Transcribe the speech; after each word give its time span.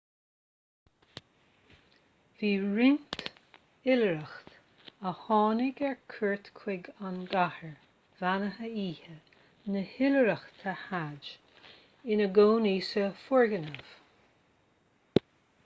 bhí 2.37 2.49
roinnt 2.61 3.25
oilithreach 3.91 4.55
a 5.09 5.11
tháinig 5.19 5.81
ar 5.89 5.99
cuairt 6.13 6.49
chuig 6.61 6.89
an 7.09 7.19
gcathair 7.33 7.75
bheannaithe 8.21 8.69
oíche 8.85 9.13
na 9.75 9.83
hoilithreachta 9.91 10.73
hajj 10.87 11.29
ina 12.15 12.31
gcónaí 12.39 12.73
san 12.89 13.13
fhoirgneamh 13.27 13.93